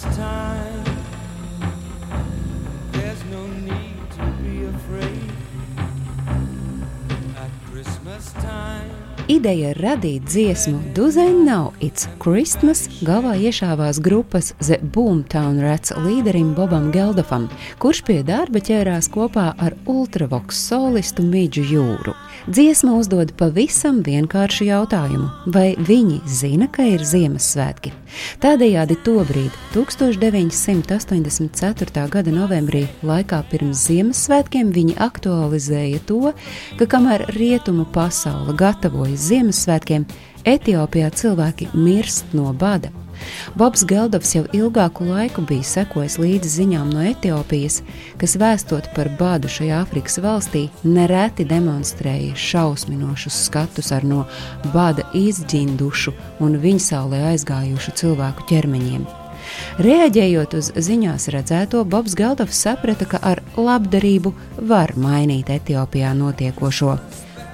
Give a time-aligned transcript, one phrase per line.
[0.00, 0.84] Time.
[2.92, 5.32] There's no need to be afraid
[7.36, 9.21] at Christmas time.
[9.32, 16.90] Ideja radīt dziesmu Duzain Now It's Christmas galvā iešāvās grupas The Boomtown Rats līderim Bobam
[16.92, 17.48] Geldofam,
[17.80, 22.12] kurš pie darba ķērās kopā ar ultravoks solistu Midžu Jūru.
[22.44, 27.92] Dziesma uzdod pavisam vienkāršu jautājumu, vai viņi zina, ka ir Ziemassvētki.
[28.42, 32.08] Tādējādi tobrīd, 1984.
[32.12, 36.32] gada novembrī, laikā pirms Ziemassvētkiem, viņi aktualizēja to,
[36.76, 40.06] ka kamēr rietumu pasaule gatavojas Ziemassvētkiem,
[40.48, 42.90] Etiopijā cilvēki mirst no bada.
[43.54, 47.80] Bobs Geldovs jau ilgāku laiku bija sekojis līdzi ziņām no Etiopijas,
[48.18, 54.24] kas vēstot par badu šajā Āfrikas valstī, nereti demonstrēja šausminošus skatus ar no
[54.74, 59.06] bada izģindušu un viņsaulē aizgājušu cilvēku ķermeņiem.
[59.82, 64.34] Reaģējot uz ziņās redzēto, Bobs Geldovs saprata, ka ar labdarību
[64.70, 66.96] var mainīt Etiopijā notiekošo.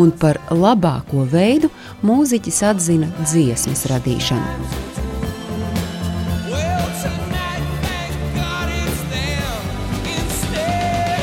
[0.00, 1.68] Un par labāko veidu
[2.06, 4.90] mūziķis atzina dziesmas radīšanu.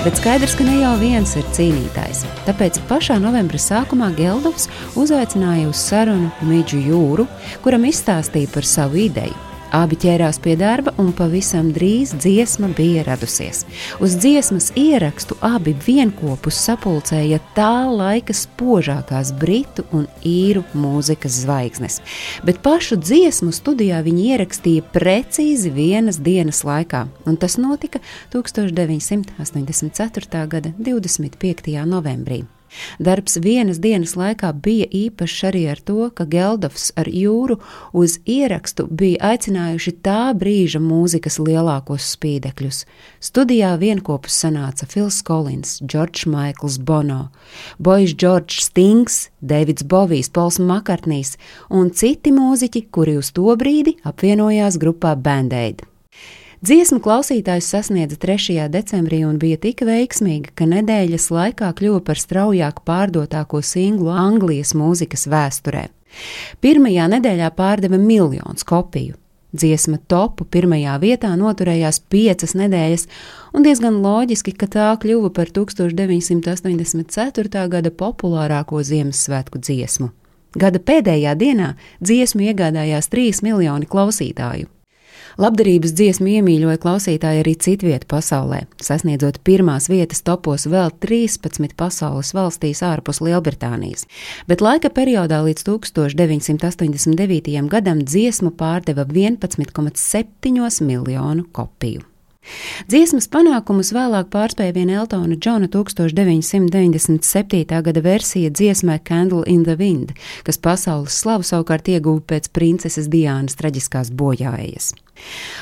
[0.00, 2.22] Bet skaidrs, ka ne jau viens ir cīnītājs.
[2.46, 4.64] Tāpēc pašā novembra sākumā Geldovs
[4.96, 7.28] uzaicināja uz sarunu Midžu Jūru,
[7.60, 9.49] kuram izstāstīja par savu ideju.
[9.70, 13.62] Abi ķērās pie darba, un pavisam drīz dziesma bija radusies.
[14.02, 22.00] Uz dziesmas ierakstu abi vienopus sapulcēja tā laika spožākās britu un īru mūzikas zvaigznes.
[22.42, 27.98] Bet pašu dziesmu studijā viņi ierakstīja precīzi vienas dienas laikā, un tas notika
[28.34, 30.46] 1984.
[30.50, 31.86] gada 25.
[31.86, 32.59] novembrī.
[32.98, 37.58] Darbs vienas dienas laikā bija īpašs arī ar to, ka Geldofs ar jūru
[37.92, 42.84] uz ierakstu bija aicinājuši tā brīža mūzikas lielākos spīdekļus.
[43.20, 47.28] Studijā vienopus sanāca Fils Kolins, Džordžs Maikls Bono,
[47.78, 51.36] Boijs Džordžs Stings, Deivids Bovijs, Pols Makartnīs
[51.68, 55.86] un citi mūziķi, kuri uz to brīdi apvienojās grupā Band-Aid.
[56.60, 58.68] Dziesmu klausītājs sasniedza 3.
[58.68, 65.24] decembrī un bija tik veiksmīga, ka nedēļas laikā kļuva par straujāk pārdotāko singlu Anglijas mūzikas
[65.32, 65.88] vēsturē.
[66.60, 69.16] Pirmajā nedēļā pārdeva miljonus kopiju.
[69.56, 73.08] Dziesma topu pirmajā vietā noturējās piecas nedēļas,
[73.56, 77.64] un diezgan loģiski, ka tā kļuva par 1984.
[77.72, 80.12] gada populārāko Ziemassvētku dziesmu.
[80.60, 84.68] Gada pēdējā dienā dziesmu iegādājās 3 miljoni klausītāju.
[85.38, 92.82] Labdarības dziesmu iemīļoja klausītāji arī citvietā pasaulē, sasniedzot pirmās vietas topos vēl 13 pasaules valstīs
[92.86, 94.06] ārpus Lielbritānijas.
[94.50, 97.68] Bet laika periodā līdz 1989.
[97.70, 102.10] gadam dziesmu pārdeva 11,7 miljonu kopiju.
[102.88, 107.82] Dziesmas panākumus vēlāk pārspēja viena Eltona Džona 1997.
[107.84, 110.10] gada versija dziesmai Candle in the Wind,
[110.46, 114.94] kas pasaules slavu savukārt ieguva pēc princeses Diānas traģiskās bojājas.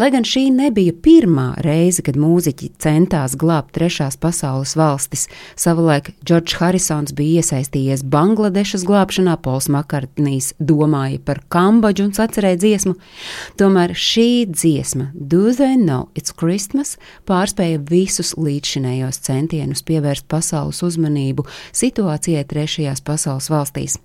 [0.00, 5.26] Lai gan šī nebija pirmā reize, kad mūziķi centās glābt trešās pasaules valstis,
[5.58, 12.96] savulaik Džordžs Harisons bija iesaistījies Bangladešas glābšanā, Pols Makartnīs domāja par Kambodžu un sacerēja dziesmu,
[13.60, 16.96] tomēr šī dziesma, Do They Know It's Christmas,
[17.28, 24.00] pārspēja visus līdzšinējos centienus pievērst pasaules uzmanību situācijai trešajās pasaules valstīs.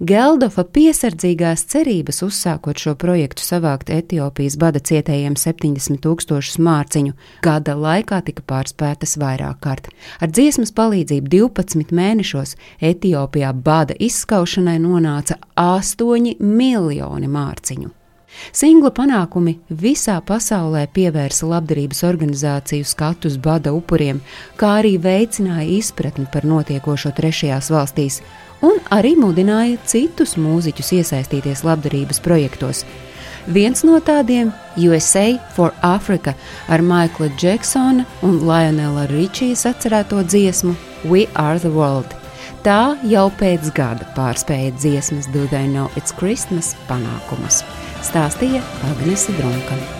[0.00, 7.14] Geldofa piesardzīgās cerības uzsākot šo projektu savākt Etiopijas bada cietējiem 70 tūkstošus mārciņu,
[7.44, 9.92] gada laikā tika pārspētas vairāk kārt.
[10.20, 17.94] Ar dziesmas palīdzību 12 mēnešos Etiopijā bada izskaušanai nonāca 8 miljoni mārciņu.
[18.54, 24.20] Singla panākumi visā pasaulē pievērsa labdarības organizāciju skatu uz bada upuriem,
[24.60, 28.20] kā arī veicināja izpratni par notiekošo trešajās valstīs,
[28.62, 32.84] un arī mudināja citus mūziķus iesaistīties labdarības projektos.
[33.48, 34.52] Viens no tādiem-
[34.86, 36.34] USA for Africa
[36.68, 42.14] ar Maikla Džeksona un Lionela Ričijas atcerēto dziesmu We Are the World.
[42.62, 47.64] Tā jau pēc gada pārspēja dziesmas Do They Know It's Christmas panākumus,
[48.02, 48.60] stāstīja
[48.90, 49.99] Agnese Drunka.